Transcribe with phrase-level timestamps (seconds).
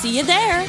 [0.00, 0.66] See you there.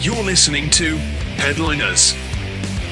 [0.00, 0.96] You're listening to
[1.38, 2.14] Headliners,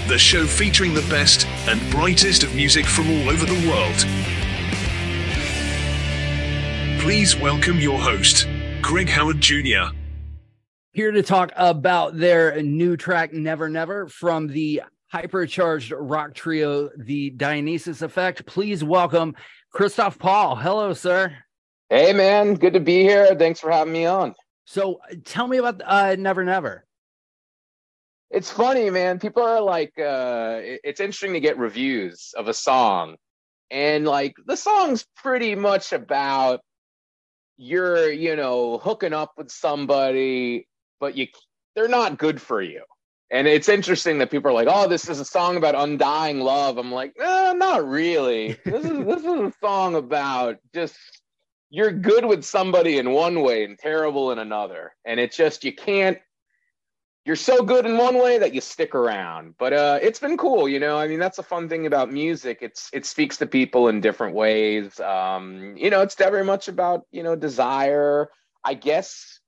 [0.09, 4.38] the show featuring the best and brightest of music from all over the world.
[7.09, 8.47] Please welcome your host,
[8.83, 9.95] Greg Howard Jr.
[10.92, 17.31] here to talk about their new track never never from the hypercharged rock trio the
[17.31, 19.34] dionysus effect please welcome
[19.73, 21.34] christoph paul hello sir
[21.89, 23.34] Hey man, good to be here.
[23.34, 24.34] Thanks for having me on.
[24.67, 26.84] so tell me about uh never never
[28.31, 29.19] It's funny, man.
[29.19, 33.17] People are like, uh, it's interesting to get reviews of a song,
[33.70, 36.61] and like the song's pretty much about
[37.59, 40.66] you're, you know, hooking up with somebody,
[41.00, 41.27] but you
[41.75, 42.83] they're not good for you.
[43.31, 46.78] And it's interesting that people are like, "Oh, this is a song about undying love."
[46.78, 48.56] I'm like, "No, not really.
[48.65, 50.97] This is this is a song about just
[51.71, 55.75] you're good with somebody in one way and terrible in another, and it's just you
[55.75, 56.19] can't
[57.28, 59.55] you're so good in one way that you stick around.
[59.59, 60.97] But uh, it's been cool, you know.
[60.97, 62.61] I mean, that's a fun thing about music.
[62.62, 64.99] It's it speaks to people in different ways.
[64.99, 68.31] Um, you know, it's very much about you know desire.
[68.65, 69.41] I guess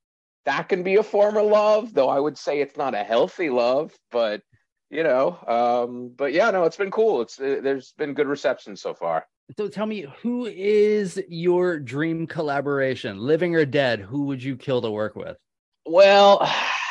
[0.44, 2.10] that can be a form of love, though.
[2.10, 4.42] I would say it's not a healthy love, but
[4.90, 5.38] you know.
[5.48, 7.22] Um, but yeah, no, it's been cool.
[7.22, 9.24] It's uh, there's been good reception so far.
[9.56, 14.82] so tell me who is your dream collaboration living or dead who would you kill
[14.82, 15.38] to work with
[15.86, 16.46] Well,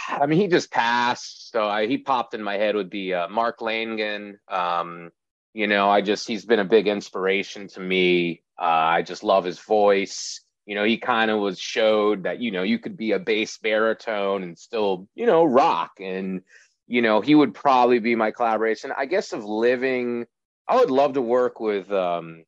[0.09, 3.27] I mean, he just passed, so I, he popped in my head would be uh,
[3.27, 4.35] Mark Lanegan.
[4.47, 5.11] Um,
[5.53, 8.43] you know, I just he's been a big inspiration to me.
[8.59, 10.41] Uh, I just love his voice.
[10.65, 13.57] You know, he kind of was showed that you know you could be a bass
[13.57, 16.41] baritone and still you know rock, and
[16.87, 18.91] you know he would probably be my collaboration.
[18.95, 20.25] I guess of living,
[20.67, 22.43] I would love to work with um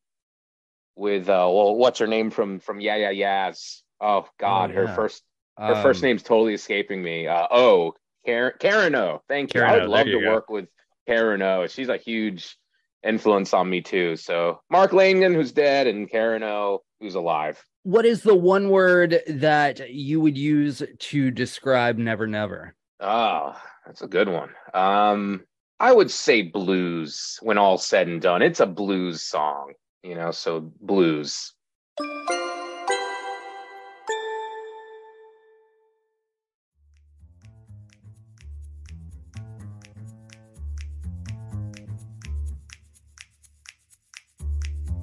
[0.94, 3.82] with uh well what's her name from from Yeah Yeah Yeahs.
[4.00, 5.22] Oh God, Oh, her first
[5.58, 7.26] her first Um, name's totally escaping me.
[7.26, 9.22] Uh, oh, Karen, Karen O.
[9.28, 9.60] Thank you.
[9.60, 10.30] Karen I O, would love to go.
[10.32, 10.68] work with
[11.06, 11.66] Karen O.
[11.66, 12.56] She's a huge
[13.04, 14.16] influence on me too.
[14.16, 17.62] So Mark Lanegan, who's dead, and Karen O, who's alive.
[17.82, 24.02] what is the one word that you would use to describe never never Oh, that's
[24.02, 24.50] a good one.
[24.72, 25.42] Um,
[25.80, 28.40] I would say blues when all said and done.
[28.42, 29.72] It's a blues song,
[30.04, 31.52] you know, so blues.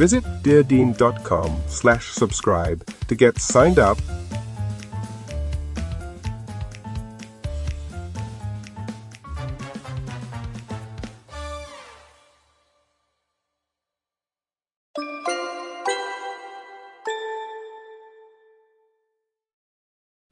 [0.00, 3.98] Visit deardean.com slash subscribe to get signed up.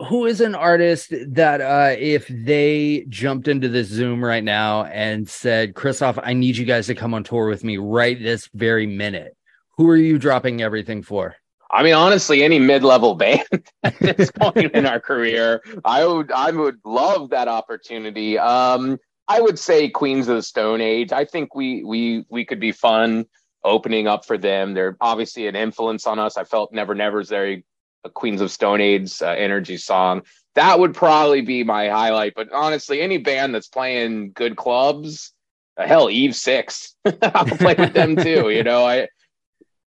[0.08, 5.28] Who is an artist that uh, if they jumped into this Zoom right now and
[5.28, 8.86] said, Christoph, I need you guys to come on tour with me right this very
[8.86, 9.36] minute,
[9.78, 11.36] who are you dropping everything for
[11.70, 13.44] I mean, honestly, any mid-level band
[13.82, 18.38] at this point in our career, I would I would love that opportunity.
[18.38, 18.98] Um,
[19.28, 21.12] I would say Queens of the Stone Age.
[21.12, 23.26] I think we we we could be fun
[23.64, 24.72] opening up for them.
[24.72, 26.36] They're obviously an influence on us.
[26.38, 27.64] I felt Never Never's very
[28.04, 30.22] a Queens of Stone Age uh, energy song.
[30.54, 32.32] That would probably be my highlight.
[32.34, 35.32] But honestly, any band that's playing good clubs,
[35.76, 38.48] uh, hell, Eve Six, I'll play with them too.
[38.50, 39.08] You know, I.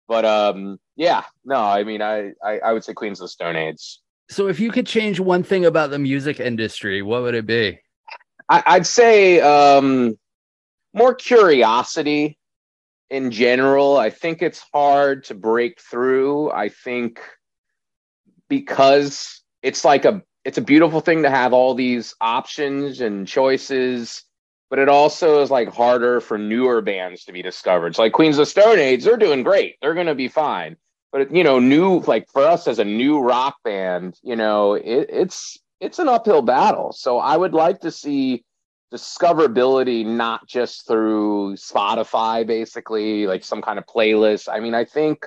[0.07, 3.55] But um, yeah, no, I mean, I, I I would say Queens of the Stone
[3.55, 3.99] Age.
[4.29, 7.79] so if you could change one thing about the music industry what would it be
[8.49, 10.17] I, I'd say um,
[10.93, 12.37] more curiosity
[13.09, 13.97] in general.
[13.97, 16.51] I think it's hard to break through.
[16.51, 17.19] I think
[18.49, 24.23] because it's like a it's a beautiful thing to have all these options and choices,
[24.69, 27.95] but it also is like harder for newer bands to be discovered.
[27.95, 29.75] So like Queens of Stone Age, they're doing great.
[29.81, 30.77] They're gonna be fine.
[31.11, 35.09] But you know, new like for us as a new rock band, you know, it,
[35.09, 36.91] it's it's an uphill battle.
[36.91, 38.43] So I would like to see
[38.93, 44.47] discoverability not just through Spotify, basically, like some kind of playlist.
[44.51, 45.25] I mean, I think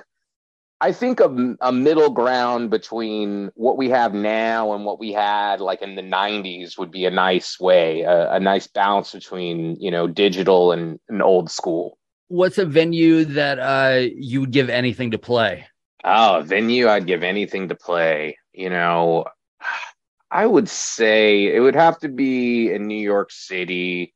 [0.81, 5.61] I think a, a middle ground between what we have now and what we had
[5.61, 9.91] like in the 90s would be a nice way, a, a nice balance between, you
[9.91, 11.97] know, digital and, and old school.
[12.29, 15.67] what's a venue that uh you would give anything to play
[16.03, 18.37] Oh, a venue, I'd give anything to play.
[18.53, 19.25] You know,
[20.31, 24.13] I would say it would have to be in New York City.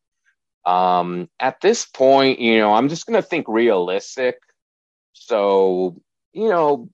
[0.65, 4.37] Um, at this point, you know, I'm just gonna think realistic.
[5.13, 6.01] So,
[6.35, 6.89] you know,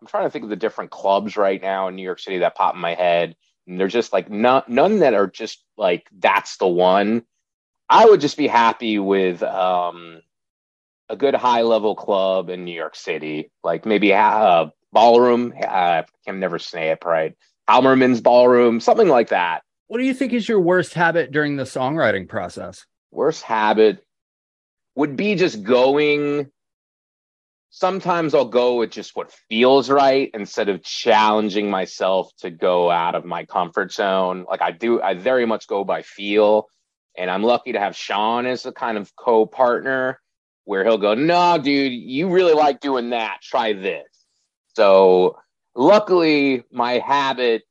[0.00, 2.56] I'm trying to think of the different clubs right now in New York City that
[2.56, 3.36] pop in my head.
[3.66, 7.22] And they're just like none, none that are just like that's the one.
[7.88, 10.22] I would just be happy with um
[11.08, 15.54] a good high level club in New York City, like maybe a ballroom.
[15.56, 17.34] I can never say it right.
[17.68, 19.62] Halmerman's ballroom, something like that.
[19.86, 24.04] what do you think is your worst habit during the songwriting process Worst habit
[24.96, 26.50] would be just going.
[27.70, 33.14] Sometimes I'll go with just what feels right instead of challenging myself to go out
[33.14, 34.46] of my comfort zone.
[34.48, 36.68] Like I do, I very much go by feel.
[37.16, 40.20] And I'm lucky to have Sean as a kind of co partner
[40.64, 43.38] where he'll go, No, dude, you really like doing that.
[43.42, 44.06] Try this.
[44.74, 45.36] So
[45.74, 47.62] luckily, my habit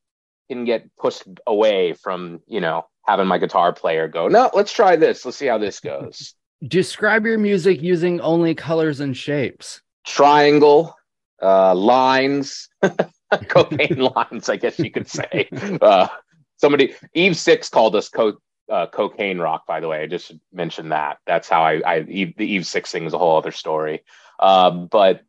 [0.50, 4.96] can get pushed away from, you know, having my guitar player go, No, let's try
[4.96, 5.26] this.
[5.26, 6.36] Let's see how this goes.
[6.68, 10.96] describe your music using only colors and shapes Triangle,
[11.42, 12.70] uh, lines,
[13.50, 15.50] cocaine lines, I guess you could say.
[15.82, 16.08] Uh,
[16.56, 18.40] somebody, Eve Six called us co-
[18.72, 20.02] uh, cocaine rock, by the way.
[20.02, 21.18] I just mentioned that.
[21.28, 24.04] That's how I, I Eve, the Eve Six thing is a whole other story.
[24.40, 25.22] Um, but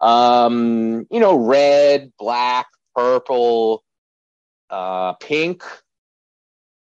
[0.00, 2.66] um, you know, red, black,
[2.96, 3.84] purple,
[4.70, 5.62] uh, pink.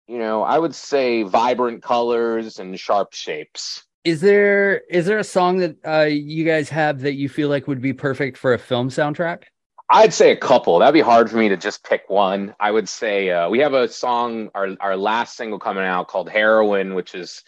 [0.07, 3.85] You know, I would say vibrant colors and sharp shapes.
[4.05, 7.67] Is there is there a song that uh you guys have that you feel like
[7.67, 9.45] would be perfect for a film soundtrack
[9.91, 10.79] I'd say a couple.
[10.79, 12.55] That'd be hard for me to just pick one.
[12.59, 16.31] I would say uh, we have a song, our our last single coming out called
[16.31, 17.43] "Heroin," which is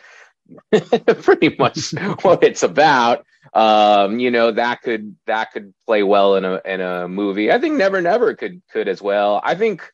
[1.22, 3.24] pretty much what it's about.
[3.54, 7.50] Um, you know that could that could play well in a in a movie.
[7.50, 9.40] I think "Never Never" could could as well.
[9.42, 9.90] I think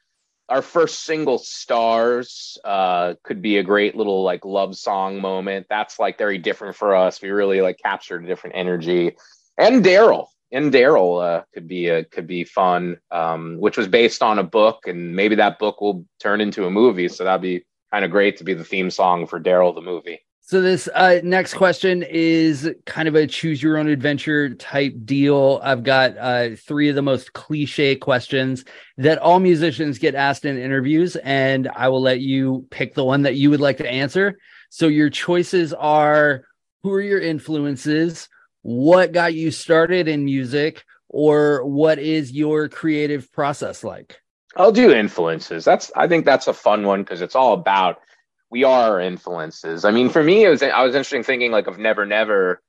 [0.52, 5.66] our first single "Stars" uh, could be a great little like love song moment.
[5.70, 7.22] That's like very different for us.
[7.22, 9.16] We really like captured a different energy.
[9.56, 14.22] And Darryl, and Darryl uh, could be a could be fun, um, which was based
[14.22, 17.08] on a book, and maybe that book will turn into a movie.
[17.08, 20.20] So that'd be kind of great to be the theme song for Darryl the movie.
[20.52, 25.58] So this uh next question is kind of a choose your own adventure type deal.
[25.64, 28.62] I've got uh three of the most cliche questions
[28.98, 33.22] that all musicians get asked in interviews and i will let you pick the one
[33.22, 34.38] that you would like to answer.
[34.68, 36.44] So your choices are
[36.82, 38.28] who are your influences?
[38.60, 40.84] What got you started in music?
[41.08, 44.20] Or what is your creative process like?
[44.54, 45.64] I'll do influences.
[45.64, 48.00] That's I think that's a fun one because it's all about
[48.52, 49.86] we are influences.
[49.86, 52.62] I mean, for me, it was I was interesting thinking like of Never Never.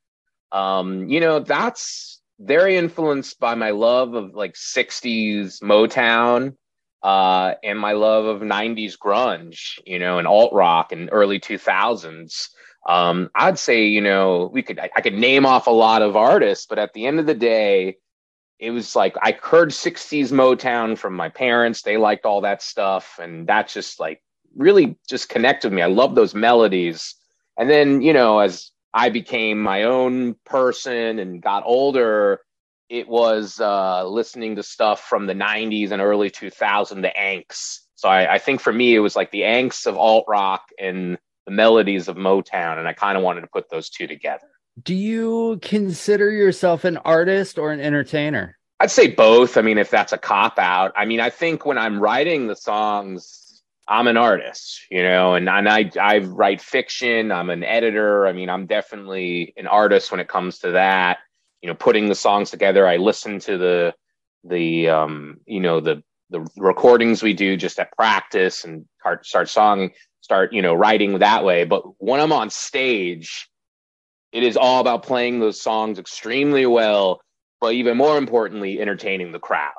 [0.51, 6.55] Um, you know, that's very influenced by my love of like '60s Motown
[7.03, 9.77] uh, and my love of '90s grunge.
[9.85, 12.49] You know, and alt rock and early 2000s.
[12.87, 16.15] Um, I'd say you know we could I, I could name off a lot of
[16.15, 17.97] artists, but at the end of the day,
[18.57, 21.81] it was like I heard 60s Motown from my parents.
[21.81, 23.19] They liked all that stuff.
[23.21, 24.21] And that just like
[24.55, 25.81] really just connected with me.
[25.81, 27.15] I love those melodies.
[27.57, 32.41] And then, you know, as I became my own person and got older,
[32.89, 37.87] it was uh, listening to stuff from the 90s and early 2000s, the Yanks.
[37.95, 41.17] So I, I think for me, it was like the Yanks of alt rock and
[41.45, 42.77] the melodies of Motown.
[42.77, 44.47] And I kind of wanted to put those two together.
[44.81, 48.57] Do you consider yourself an artist or an entertainer?
[48.79, 49.55] I'd say both.
[49.55, 52.55] I mean, if that's a cop out, I mean, I think when I'm writing the
[52.55, 53.42] songs,
[53.87, 57.31] I'm an artist, you know, and, and I, I write fiction.
[57.31, 58.25] I'm an editor.
[58.27, 61.19] I mean, I'm definitely an artist when it comes to that.
[61.61, 62.87] You know, putting the songs together.
[62.87, 63.95] I listen to the,
[64.43, 69.49] the, um, you know, the, the recordings we do just at practice and start, start
[69.49, 71.63] song, start, you know, writing that way.
[71.63, 73.49] But when I'm on stage,
[74.31, 77.21] it is all about playing those songs extremely well,
[77.61, 79.71] but even more importantly, entertaining the crowd.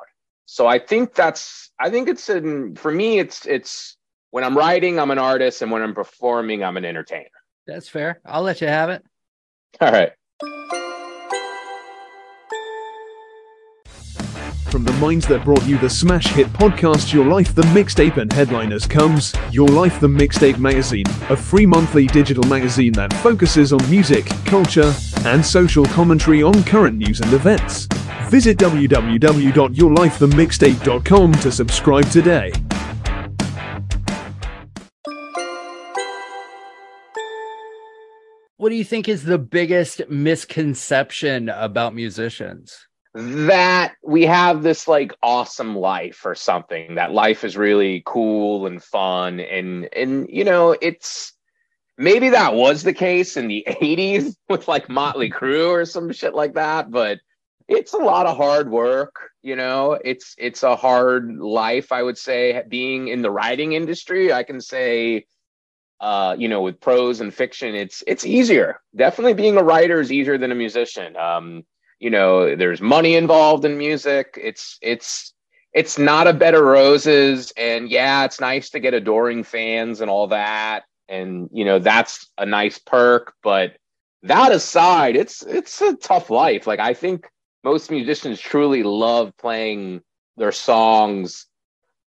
[0.45, 3.97] So I think that's I think it's in for me it's it's
[4.31, 7.29] when I'm writing, I'm an artist, and when I'm performing, I'm an entertainer.
[7.67, 8.19] That's fair.
[8.25, 9.01] I'll let you have it.
[9.79, 10.11] All right.
[14.69, 18.31] From the minds that brought you the smash hit podcast Your Life the Mixtape and
[18.33, 23.89] headliners comes Your Life the Mixtape magazine, a free monthly digital magazine that focuses on
[23.89, 27.87] music, culture, and social commentary on current news and events.
[28.29, 32.51] Visit www.yourlifethemixtape.com to subscribe today.
[38.57, 42.75] What do you think is the biggest misconception about musicians?
[43.15, 48.83] that we have this like awesome life or something that life is really cool and
[48.83, 51.31] fun and and you know it's
[51.97, 56.35] maybe that was the case in the 80s with like Motley Crue or some shit
[56.35, 57.19] like that but
[57.67, 59.93] it's a lot of hard work you know?
[60.03, 64.33] It's it's a hard life i would say being in the writing industry.
[64.33, 65.27] I can say
[66.01, 68.81] uh you know with prose and fiction it's it's easier.
[68.95, 71.15] Definitely being a writer is easier than a musician.
[71.15, 71.63] Um
[71.99, 74.27] you know there's money involved in music.
[74.41, 75.33] It's it's
[75.73, 77.53] it's not a bed of roses.
[77.55, 80.85] And yeah it's nice to get adoring fans and all that.
[81.07, 83.35] And you know that's a nice perk.
[83.43, 83.77] But
[84.23, 86.65] that aside it's it's a tough life.
[86.65, 87.27] Like i think
[87.65, 90.01] most musicians truly love playing
[90.37, 91.47] their songs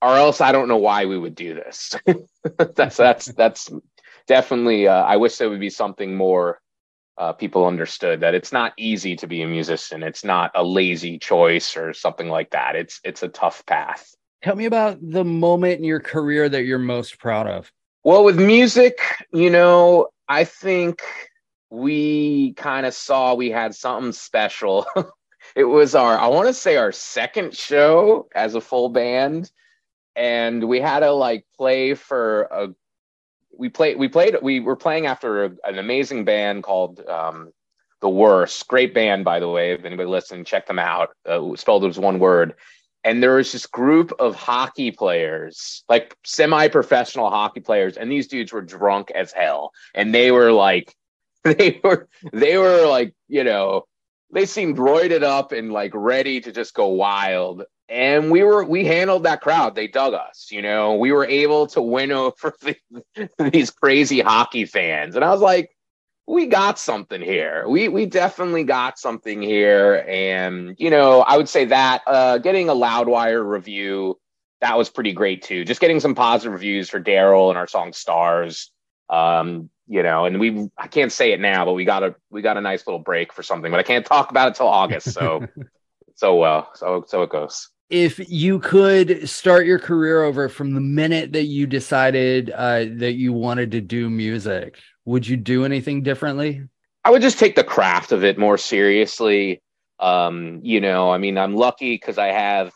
[0.01, 1.95] or else i don't know why we would do this
[2.75, 3.71] that's that's that's
[4.27, 6.61] definitely uh, i wish there would be something more
[7.19, 10.05] uh, people understood that it's not easy to be a musician.
[10.05, 12.77] It's not a lazy choice or something like that.
[12.77, 14.15] It's it's a tough path.
[14.43, 17.73] Tell me about the moment in your career that you're most proud of.
[18.05, 19.01] Well, with music,
[19.33, 21.03] you know, I think
[21.71, 24.87] we kind of saw we had something special.
[25.59, 29.51] it was our, I want to say, our second show as a full band.
[30.15, 32.69] And we had to like play for a
[33.59, 37.53] we played we played we were playing after a, an amazing band called um,
[38.01, 38.69] the Worst.
[38.69, 39.73] Great band, by the way.
[39.73, 41.11] If anybody listening, check them out.
[41.29, 42.55] Uh, spelled as one word.
[43.03, 48.53] And there was this group of hockey players, like semi-professional hockey players, and these dudes
[48.53, 49.73] were drunk as hell.
[49.93, 50.95] And they were like,
[51.43, 53.87] they were they were like, you know,
[54.31, 57.65] they seemed roided up and like ready to just go wild.
[57.89, 59.75] And we were we handled that crowd.
[59.75, 60.95] They dug us you know?
[60.97, 62.77] We were able to win over the,
[63.51, 65.17] these crazy hockey fans.
[65.17, 65.71] And i was like
[66.27, 67.67] we got something here.
[67.67, 70.05] We we definitely got something here.
[70.07, 74.19] And you know i would say that uh getting a loudwire review
[74.61, 75.65] that was pretty great too.
[75.65, 78.71] Just getting some positive reviews for darryl and our song stars.
[79.09, 82.43] Um you know and we i can't say it now but we got a we
[82.43, 85.13] got a nice little break for something but i can't talk about it till august
[85.13, 85.47] so
[86.15, 90.81] so well so so it goes if you could start your career over from the
[90.81, 96.03] minute that you decided uh, that you wanted to do music, would you do anything
[96.03, 96.63] differently?
[97.05, 99.63] I would just take the craft of it more seriously.
[99.99, 102.73] Um, you know, I mean, I'm lucky because I have,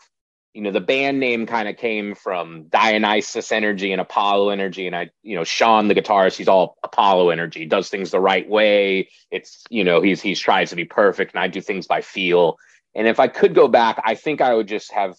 [0.53, 4.85] you know, the band name kind of came from Dionysus Energy and Apollo Energy.
[4.85, 8.47] And I, you know, Sean, the guitarist, he's all Apollo Energy, does things the right
[8.47, 9.09] way.
[9.31, 12.57] It's, you know, he's, he's tries to be perfect and I do things by feel.
[12.95, 15.15] And if I could go back, I think I would just have.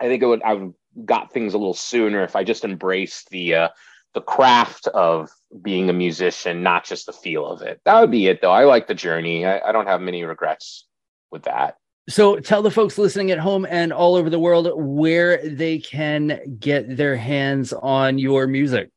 [0.00, 3.28] I think I would I would got things a little sooner if I just embraced
[3.30, 3.68] the uh,
[4.14, 5.30] the craft of
[5.62, 7.80] being a musician, not just the feel of it.
[7.84, 8.50] That would be it, though.
[8.50, 9.46] I like the journey.
[9.46, 10.86] I, I don't have many regrets
[11.30, 11.76] with that.
[12.10, 16.56] So tell the folks listening at home and all over the world where they can
[16.58, 18.90] get their hands on your music.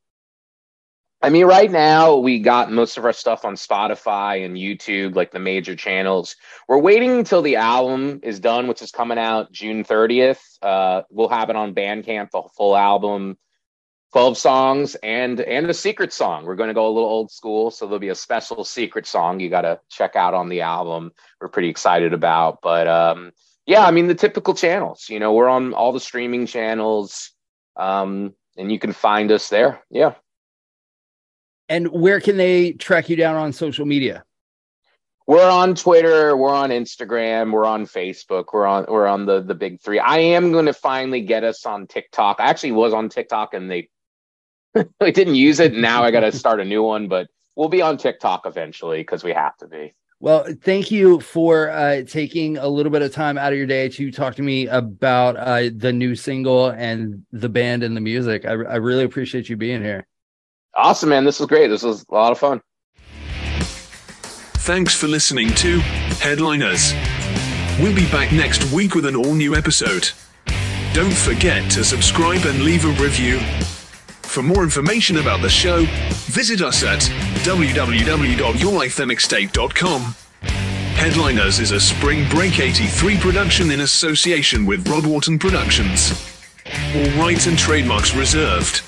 [1.22, 5.30] I mean, right now we got most of our stuff on Spotify and YouTube, like
[5.30, 6.36] the major channels.
[6.68, 10.42] We're waiting until the album is done, which is coming out June 30th.
[10.64, 13.38] Uh, we'll have it on Bandcamp, the full album,
[14.14, 16.46] 12 songs and and a secret song.
[16.46, 19.40] We're going to go a little old school, so there'll be a special secret song
[19.40, 21.12] you got to check out on the album.
[21.42, 23.32] We're pretty excited about, but um,
[23.66, 25.08] yeah, I mean the typical channels.
[25.10, 27.32] You know, we're on all the streaming channels,
[27.76, 29.84] um, and you can find us there.
[29.90, 30.14] Yeah.
[31.68, 34.24] And where can they track you down on social media?
[35.26, 39.56] We're on Twitter, we're on Instagram, we're on Facebook, we're on we're on the the
[39.56, 39.98] big three.
[39.98, 42.40] I am going to finally get us on TikTok.
[42.40, 43.90] I actually was on TikTok and they
[45.02, 45.74] I didn't use it.
[45.74, 49.24] Now I got to start a new one, but we'll be on TikTok eventually because
[49.24, 49.94] we have to be.
[50.20, 53.90] Well, thank you for uh, taking a little bit of time out of your day
[53.90, 58.46] to talk to me about uh, the new single and the band and the music.
[58.46, 60.08] I, I really appreciate you being here.
[60.76, 61.26] Awesome, man.
[61.26, 61.68] This was great.
[61.68, 62.62] This was a lot of fun.
[64.64, 65.80] Thanks for listening to
[66.22, 66.94] Headliners.
[67.82, 70.10] We'll be back next week with an all new episode.
[70.94, 73.40] Don't forget to subscribe and leave a review.
[74.34, 75.86] For more information about the show,
[76.26, 77.02] visit us at
[77.46, 80.16] www.yourlifethemixtape.com.
[80.96, 86.28] Headliners is a Spring Break 83 production in association with Rod Wharton Productions.
[86.96, 88.82] All rights and trademarks reserved.